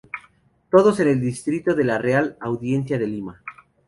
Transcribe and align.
Todos 0.71 0.99
en 0.99 1.09
el 1.09 1.21
distrito 1.21 1.75
de 1.75 1.83
la 1.83 1.99
Real 1.99 2.35
Audiencia 2.39 2.97
de 2.97 3.05
Lima. 3.05 3.43